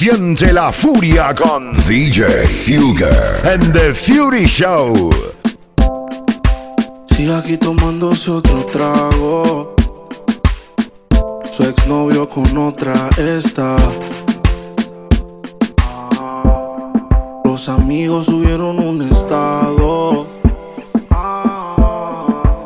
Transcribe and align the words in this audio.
Siente 0.00 0.50
la 0.50 0.72
furia 0.72 1.34
con 1.34 1.72
DJ 1.86 2.24
Fugger 2.46 3.38
en 3.44 3.70
The 3.70 3.92
Fury 3.92 4.46
Show. 4.46 5.10
Sigue 7.06 7.34
aquí 7.34 7.58
tomándose 7.58 8.30
otro 8.30 8.64
trago. 8.72 9.74
Su 11.52 11.64
exnovio 11.64 12.26
con 12.26 12.56
otra 12.56 13.10
está. 13.18 13.76
Los 17.44 17.68
amigos 17.68 18.24
subieron 18.24 18.78
un 18.78 19.02
estado. 19.02 20.26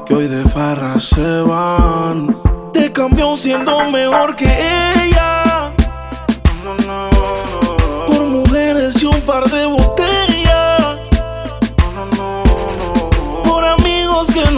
Que 0.06 0.14
hoy 0.14 0.28
de 0.28 0.44
farra 0.50 1.00
se 1.00 1.40
van. 1.40 2.36
Te 2.72 2.92
cambió 2.92 3.36
siendo 3.36 3.90
mejor 3.90 4.36
que 4.36 4.44
ella. 4.44 4.93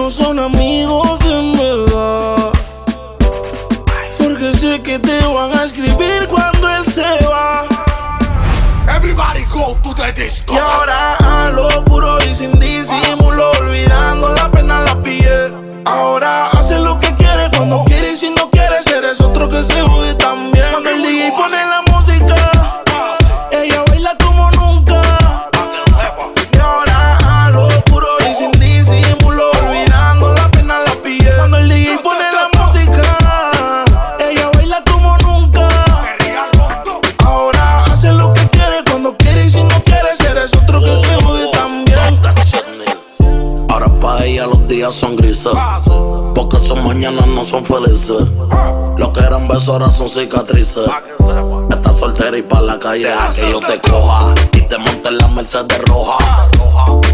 No 0.06 0.10
son 0.12 0.38
amigos 0.38 1.18
en 1.22 1.52
verdad. 1.58 2.52
Porque 4.16 4.54
sé 4.54 4.80
que 4.80 5.00
te 5.00 5.26
van 5.26 5.52
a 5.52 5.64
escribir 5.64 6.28
cuando 6.28 6.68
él 6.68 6.84
se 6.86 7.24
va. 7.26 7.66
Everybody 8.88 9.44
go 9.46 9.76
to 9.82 9.92
the 9.94 10.12
disco 10.12 10.54
Y 10.54 10.58
ahora 10.58 11.15
días 44.86 44.94
son 44.94 45.16
grises. 45.16 45.52
Porque 46.34 46.60
son 46.60 46.86
mañanas 46.86 47.26
no 47.26 47.44
son 47.44 47.64
felices. 47.64 48.22
Lo 48.96 49.12
que 49.12 49.20
eran 49.20 49.48
besos 49.48 49.68
ahora 49.68 49.90
son 49.90 50.08
cicatrices. 50.08 50.86
Estás 51.70 51.96
soltera 51.96 52.36
y 52.38 52.42
pa' 52.42 52.60
la 52.60 52.78
calle 52.78 53.12
a 53.12 53.28
que 53.34 53.50
yo 53.50 53.60
te 53.60 53.80
coja. 53.80 54.34
Y 54.52 54.60
te 54.62 54.78
monte 54.78 55.08
en 55.08 55.18
la 55.18 55.28
Mercedes 55.28 55.78
roja. 55.86 56.48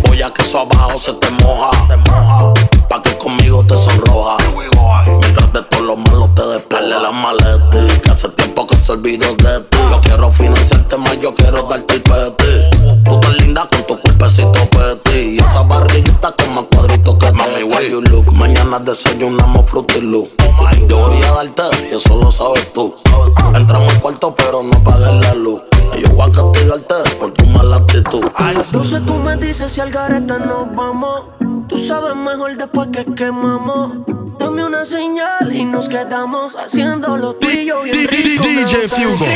Voy 0.06 0.22
a 0.22 0.32
que 0.32 0.42
eso 0.42 0.60
abajo 0.60 0.98
se 0.98 1.12
te 1.14 1.30
moja. 1.30 1.70
Pa' 2.88 3.02
que 3.02 3.16
conmigo 3.16 3.64
te 3.66 3.76
sonroja. 3.76 4.36
Mientras 5.20 5.52
de 5.52 5.62
todos 5.62 5.84
los 5.84 5.98
malos 5.98 6.34
te 6.34 6.46
despele 6.46 7.00
la 7.00 7.10
maleta. 7.10 8.00
Que 8.02 8.10
hace 8.10 8.28
tiempo 8.30 8.66
que 8.66 8.76
se 8.76 8.92
olvidó 8.92 9.34
de 9.36 9.60
ti. 9.60 9.78
Yo 9.90 10.00
quiero 10.02 10.30
financiarte 10.32 10.96
más, 10.98 11.18
yo 11.20 11.34
quiero 11.34 11.62
darte 11.62 11.94
el 11.94 12.02
peti. 12.02 13.02
Tú 13.04 13.20
tan 13.20 13.36
linda 13.36 13.68
con 13.70 13.86
tu 13.86 13.98
cuerpecito 14.00 14.68
peti. 14.70 15.41
Barriguita 16.22 16.32
con 16.32 16.54
más 16.54 16.64
cuadritos 16.70 17.16
que 17.16 17.32
Mami, 17.32 17.62
where 17.64 17.90
you 17.90 18.00
look. 18.00 18.32
Mañana 18.32 18.78
desayunamos 18.78 19.68
Fruity 19.68 20.00
Loop. 20.00 20.28
Yo 20.88 20.98
voy 20.98 21.22
a 21.22 21.32
darte 21.32 21.62
y 21.90 21.96
eso 21.96 22.16
lo 22.16 22.30
sabes 22.30 22.72
tú. 22.72 22.94
Entramos 23.54 23.92
al 23.92 24.00
cuarto 24.00 24.34
pero 24.34 24.62
no 24.62 24.76
apagues 24.76 25.26
la 25.26 25.34
luz. 25.34 25.62
Yo 25.98 26.08
voy 26.10 26.30
a 26.30 26.32
castigarte 26.32 26.94
por 27.18 27.32
tu 27.32 27.44
mala 27.46 27.76
actitud. 27.76 28.24
12 28.70 29.00
tú 29.00 29.14
me 29.14 29.36
dices 29.36 29.72
si 29.72 29.80
al 29.80 29.90
gareta 29.90 30.38
nos 30.38 30.74
vamos. 30.74 31.24
Tú 31.68 31.78
sabes 31.78 32.14
mejor 32.14 32.56
después 32.56 32.88
que 32.92 33.04
quemamos. 33.14 34.06
Dame 34.38 34.64
una 34.64 34.84
señal 34.84 35.54
y 35.54 35.64
nos 35.64 35.88
quedamos 35.88 36.54
haciendo 36.56 37.16
lo 37.16 37.34
tuyo 37.34 37.82
bien 37.82 38.06
rico. 38.06 38.44
DJ 38.44 38.88
Fugo. 38.88 39.26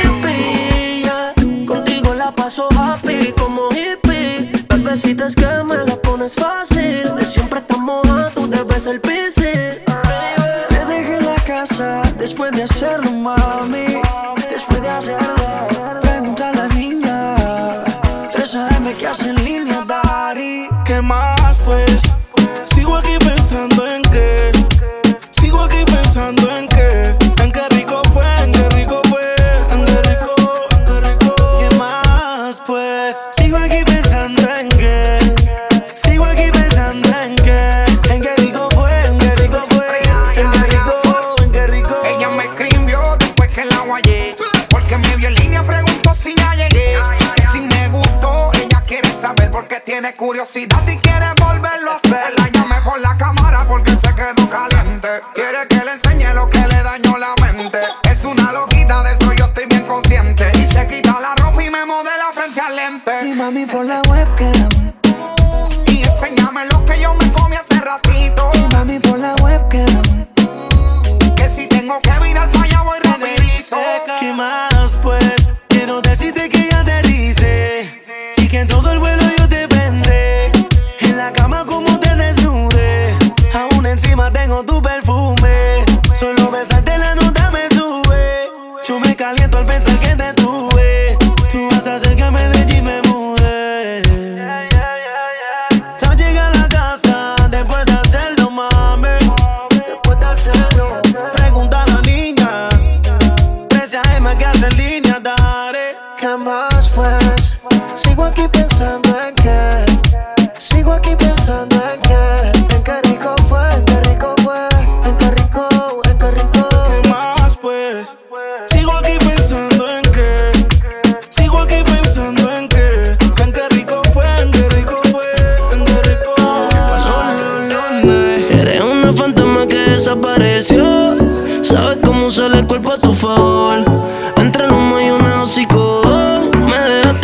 Contigo 1.67 2.15
la 2.15 2.33
paso 2.33 2.69
happy 2.71 3.33
como 3.33 3.69
hippie. 3.71 4.53
Es 4.97 5.35
que 5.35 5.47
me 5.65 5.77
la 5.85 5.97
pones 6.01 6.33
fácil. 6.33 6.76
Siempre 7.57 7.75
estamos 7.75 8.07
a 8.11 8.31
tú 8.35 8.47
debes 8.47 8.83
ser 8.83 9.01
piscis. 9.01 9.83
Te 10.69 10.85
dejé 10.87 11.23
la 11.23 11.37
casa 11.37 12.03
después 12.19 12.53
de 12.53 12.65
hacerlo, 12.65 13.11
mami. 13.13 13.87
Después 14.51 14.83
de 14.83 14.89
hacerlo. 14.91 15.35
Pregunta 16.03 16.51
a 16.51 16.53
la 16.53 16.69
niña. 16.69 17.35
3 18.31 18.57
AM 18.57 18.95
que 18.99 19.07
hace 19.07 19.31
en 19.31 19.43
línea, 19.43 19.83
Dari. 19.87 20.69
¿Qué 20.85 21.01
más 21.01 21.59
pues? 21.65 21.99
Sigo 22.65 22.95
aquí 22.95 23.17
pensando 23.21 23.87
en 23.87 24.03
qué. 24.03 24.53
Sigo 25.31 25.63
aquí 25.63 25.83
pensando 25.87 26.55
en 26.59 26.69
qué. 26.69 26.76
Voy 72.87 72.99
rapidito. 73.01 73.77
¿Qué 74.21 74.33
más 74.33 74.76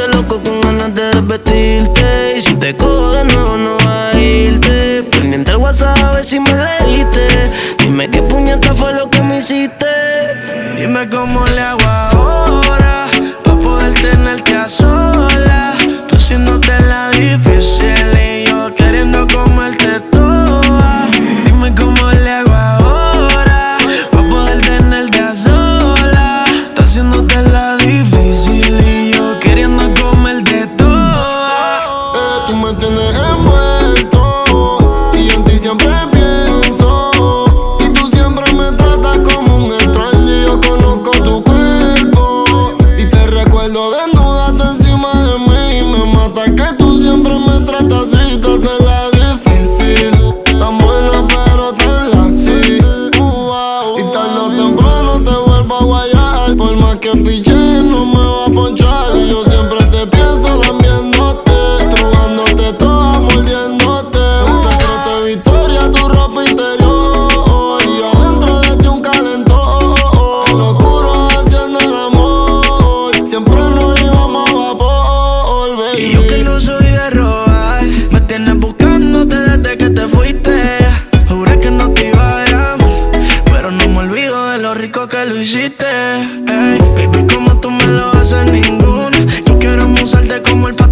Loco 0.08 0.40
con 0.43 0.60
ganas 0.60 0.94
de 0.94 1.04
desvestirte. 1.04 2.34
Y 2.37 2.40
si 2.40 2.54
te 2.54 2.76
cojo 2.76 3.12
de 3.12 3.25
nuevo, 3.25 3.56
no 3.56 3.76
va 3.84 4.10
a 4.10 4.20
irte. 4.20 5.02
Pendiente 5.10 5.50
al 5.50 5.58
WhatsApp 5.58 5.99
a 6.02 6.12
ver 6.12 6.25
si 6.25 6.40
me 6.40 6.52
leíste. 6.52 7.50
Dime 7.78 8.08
qué 8.10 8.22
puñeta 8.22 8.75
fue 8.75 8.93
lo 8.94 9.08
que 9.08 9.20
me 9.22 9.38
hiciste. 9.38 9.87
Dime 10.78 11.08
cómo 11.08 11.44
le 11.46 11.60
hago 11.60 12.12
rico 84.93 85.09
que 85.09 85.25
lo 85.25 85.37
hiciste. 85.39 85.87
Ey, 85.87 86.79
baby, 86.97 87.27
como 87.33 87.59
tú 87.59 87.71
me 87.71 87.87
lo 87.87 88.12
haces 88.12 88.44
ninguna. 88.44 89.17
Yo 89.47 89.59
quiero 89.59 89.89
musarte 89.89 90.43
como 90.43 90.69
el 90.69 90.75
pato 90.75 90.92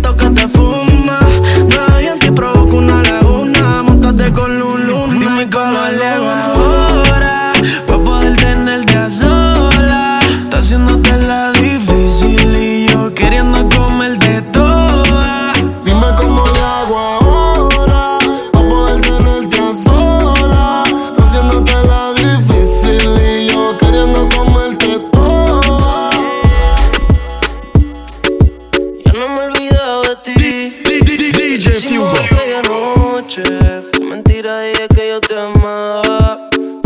yo 35.10 35.20
te 35.20 35.36
amaba. 35.36 36.38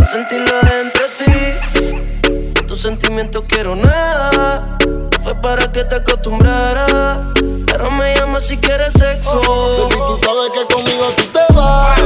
Sentirlo 0.02 0.58
entre 0.80 1.04
ti. 1.18 2.30
De 2.54 2.62
tus 2.62 2.80
sentimientos 2.80 3.44
quiero 3.46 3.76
nada. 3.76 4.78
No 4.86 5.20
fue 5.20 5.34
para 5.34 5.70
que 5.70 5.84
te 5.84 5.96
acostumbrara. 5.96 7.32
Pero 7.66 7.90
me 7.90 8.16
llama 8.16 8.40
si 8.40 8.56
quieres 8.56 8.94
sexo. 8.94 9.40
Baby, 9.40 10.00
tú 10.06 10.18
sabes 10.24 10.50
que 10.54 10.74
conmigo 10.74 11.04
tú 11.16 11.24
te 11.24 11.54
vas 11.54 12.00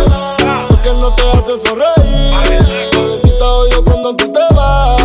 Porque 0.68 0.88
no 0.94 1.14
te 1.14 1.22
hace 1.30 1.66
sonreír 1.66 2.90
Bebecita 2.92 3.44
odio 3.44 3.84
cuando 3.84 4.16
tú 4.16 4.32
te 4.32 4.54
vas 4.54 4.97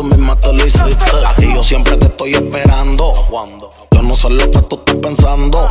tú 0.00 0.04
misma 0.04 0.36
te 0.36 0.52
lo 0.52 0.64
hiciste. 0.64 0.96
Y 1.38 1.54
yo 1.54 1.62
siempre 1.62 1.96
te 1.96 2.06
estoy 2.06 2.34
esperando. 2.34 3.12
Yo 3.90 4.02
no 4.02 4.14
sé 4.14 4.30
lo 4.30 4.50
que 4.50 4.62
tú 4.62 4.76
estás 4.76 4.96
pensando. 4.96 5.68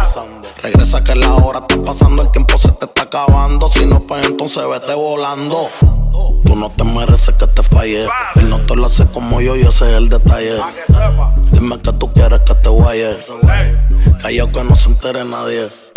Regresa 0.61 1.03
que 1.03 1.15
la 1.15 1.33
hora 1.33 1.59
está 1.59 1.83
pasando, 1.83 2.21
el 2.21 2.31
tiempo 2.31 2.57
se 2.57 2.71
te 2.73 2.85
está 2.85 3.03
acabando. 3.03 3.67
Si 3.69 3.85
no, 3.85 4.01
pues 4.01 4.25
entonces 4.25 4.63
vete 4.69 4.93
volando. 4.93 5.69
Tú 6.45 6.55
no 6.55 6.69
te 6.69 6.83
mereces 6.83 7.33
que 7.35 7.47
te 7.47 7.63
falle. 7.63 8.07
Él 8.35 8.49
no 8.49 8.59
te 8.65 8.75
lo 8.75 8.85
hace 8.85 9.05
como 9.07 9.41
yo 9.41 9.55
y 9.55 9.61
ese 9.61 9.89
es 9.91 9.97
el 9.97 10.09
detalle. 10.09 10.61
Dime 11.51 11.79
que 11.81 11.91
tú 11.93 12.11
quieres 12.13 12.39
que 12.41 12.53
te 12.53 12.69
guaye. 12.69 13.17
Callao 14.21 14.51
que 14.51 14.63
no 14.63 14.75
se 14.75 14.89
entere 14.89 15.25
nadie. 15.25 15.88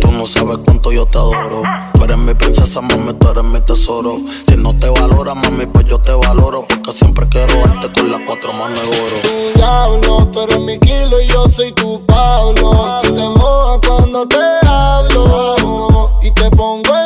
Tú 0.00 0.12
no 0.12 0.26
sabes 0.26 0.58
cuánto 0.64 0.92
yo 0.92 1.06
te 1.06 1.18
adoro. 1.18 1.62
Tú 1.94 2.04
eres 2.04 2.18
mi 2.18 2.34
princesa, 2.34 2.80
mami, 2.80 3.12
tú 3.14 3.28
eres 3.28 3.44
mi 3.44 3.60
tesoro. 3.60 4.18
Si 4.48 4.56
no 4.56 4.76
te 4.76 4.88
valora, 4.88 5.34
mami, 5.34 5.66
pues 5.66 5.84
yo 5.86 5.98
te 5.98 6.12
valoro. 6.12 6.66
Porque 6.66 6.92
siempre 6.92 7.28
quiero 7.28 7.54
darte 7.66 7.92
con 7.92 8.10
las 8.10 8.20
cuatro 8.26 8.52
manos 8.52 8.80
de 8.80 9.00
oro. 9.00 9.16
tu 9.22 9.58
diablo, 9.58 10.26
tú 10.32 10.40
eres 10.42 10.60
mi 10.60 10.78
kilo 10.78 11.20
y 11.20 11.26
yo 11.26 11.46
soy 11.46 11.72
tu 11.72 12.04
Pablo. 12.06 13.00
Te 13.02 13.28
mojas 13.28 13.80
cuando 13.86 14.26
te 14.26 14.66
hablo 14.66 16.10
y 16.22 16.30
te 16.30 16.50
pongo 16.50 17.03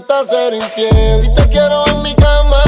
gusta 0.00 0.26
ser 0.26 0.54
infiel. 0.54 1.24
Y 1.24 1.34
te 1.34 1.48
quiero 1.48 1.86
en 1.86 2.02
mi 2.02 2.14
cama 2.14 2.62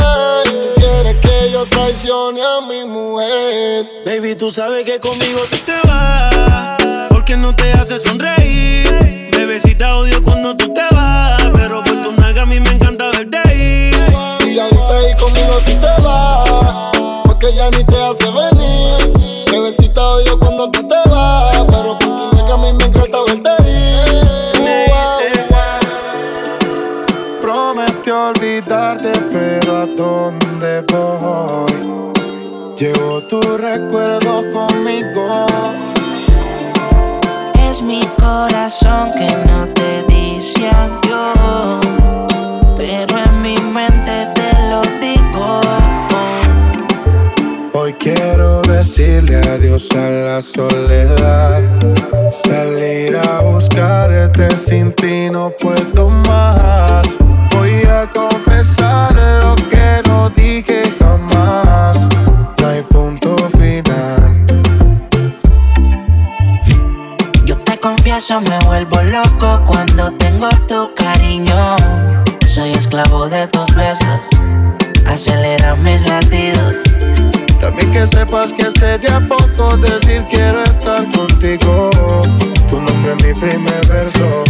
y 0.45 0.51
tú 0.51 0.81
quieres 0.81 1.17
que 1.21 1.51
yo 1.51 1.67
traicione 1.67 2.43
a 2.43 2.61
mi 2.61 2.85
mujer. 2.85 3.87
Baby, 4.05 4.35
tú 4.35 4.51
sabes 4.51 4.85
que 4.85 5.01
conmigo 5.01 5.41
tú 5.51 5.57
te 5.65 5.89
vas. 5.89 7.09
Porque 7.09 7.37
no 7.37 7.55
te 7.55 7.73
hace 7.73 7.99
sonreír. 7.99 9.31
Bebecita 9.33 9.97
odio 9.97 10.23
cuando 10.23 10.57
tú 10.57 10.73
te 10.73 10.83
vas. 10.95 11.43
Pero 11.55 11.83
por 11.83 12.03
tu 12.03 12.13
nalga 12.21 12.43
a 12.43 12.47
mí 12.47 12.61
me 12.61 12.71
encanta 12.71 13.11
verte 13.11 13.39
ir. 13.55 13.95
Y 14.47 14.59
ahorita 14.59 14.97
ahí 14.99 15.17
conmigo 15.17 15.59
tú 15.65 15.73
te 15.73 16.03
vas 16.03 16.93
Porque 17.25 17.55
ya 17.55 17.71
ni 17.71 17.83
te 17.85 17.97
hace 17.97 18.31
venir 18.31 19.13
Bebecita 19.51 20.03
odio 20.03 20.39
cuando 20.39 20.71
tú 20.71 20.87
te 20.87 21.09
vas 21.09 21.52
Es 37.83 37.89
mi 37.89 38.01
corazón 38.17 39.11
que 39.11 39.27
no 39.51 39.67
te 39.75 40.05
dice 40.07 40.69
adiós. 40.69 41.81
Pero 42.77 43.19
en 43.19 43.43
mi 43.43 43.57
mente 43.57 44.29
te 44.37 44.53
lo 44.71 44.83
digo. 45.01 45.61
Hoy 47.73 47.93
quiero 47.95 48.63
decirle 48.63 49.39
adiós 49.39 49.89
a 49.97 50.09
la 50.09 50.43
soledad. 50.43 51.63
Salir 52.31 53.17
a 53.17 53.41
buscarte 53.41 54.57
sin 54.57 54.93
ti 54.93 55.29
no 55.29 55.51
puedo 55.51 56.09
más. 56.09 56.62
Que 78.93 78.99
sería 78.99 79.21
poco 79.27 79.77
decir 79.79 80.23
quiero 80.29 80.63
estar 80.65 81.03
contigo. 81.13 81.91
Tu 82.69 82.81
nombre 82.81 83.15
es 83.17 83.25
mi 83.25 83.41
primer 83.41 83.87
verso 83.87 84.45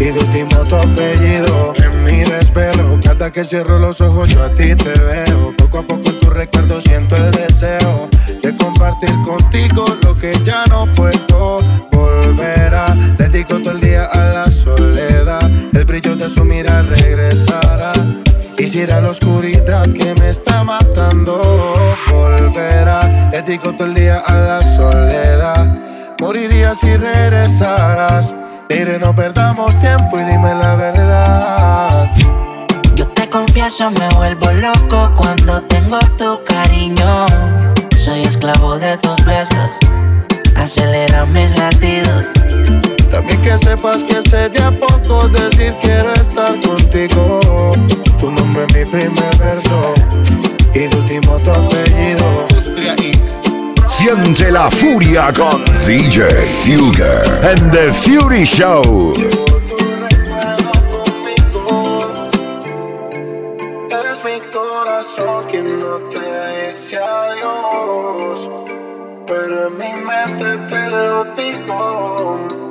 y 0.00 0.04
de 0.04 0.18
último 0.18 0.64
tu 0.64 0.76
apellido. 0.76 1.74
En 1.76 2.04
mi 2.04 2.20
desvelo, 2.24 2.98
cada 3.04 3.30
que 3.30 3.44
cierro 3.44 3.78
los 3.78 4.00
ojos 4.00 4.28
yo 4.30 4.42
a 4.42 4.48
ti 4.50 4.74
te 4.74 4.92
veo. 4.98 5.54
Poco 5.56 5.78
a 5.78 5.82
poco 5.82 6.12
tu 6.12 6.30
recuerdo 6.30 6.80
siento 6.80 7.16
el 7.16 7.30
deseo 7.30 8.08
de 8.42 8.56
compartir 8.56 9.14
contigo 9.24 9.84
lo 10.02 10.18
que 10.18 10.32
ya 10.44 10.64
no 10.66 10.86
puedo 10.92 11.58
volver 11.92 12.74
a. 12.74 12.94
Dedico 13.18 13.58
todo 13.58 13.72
el 13.72 13.80
día 13.80 14.06
a 14.06 14.18
la 14.32 14.50
soledad, 14.50 15.48
el 15.72 15.84
brillo 15.84 16.16
de 16.16 16.28
su 16.28 16.44
mirar 16.44 16.86
regresará. 16.86 17.92
Quisiera 18.56 19.00
la 19.00 19.10
oscuridad 19.10 19.88
que 19.92 20.14
me 20.16 20.30
está 20.30 20.49
Todo 23.58 23.84
el 23.84 23.94
día 23.94 24.22
a 24.24 24.32
la 24.32 24.62
soledad. 24.62 25.66
Moriría 26.20 26.72
si 26.72 26.96
regresaras. 26.96 28.32
Mire, 28.68 28.96
no 29.00 29.12
perdamos 29.12 29.76
tiempo 29.80 30.20
y 30.20 30.24
dime 30.24 30.54
la 30.54 30.76
verdad. 30.76 32.08
Yo 32.94 33.08
te 33.08 33.28
confieso, 33.28 33.90
me 33.90 34.08
vuelvo 34.10 34.52
loco 34.52 35.10
cuando 35.16 35.60
tengo 35.62 35.98
tu 36.16 36.38
la 54.50 54.68
furia 54.70 55.32
con 55.32 55.62
DJ 55.84 56.22
Fugger 56.44 57.22
and 57.44 57.70
the 57.72 57.92
Fury 57.92 58.44
Show. 58.44 59.14
Pero 69.26 69.70
mi 69.70 69.92
mente 70.02 70.58
te 70.68 70.90
lo. 70.90 72.69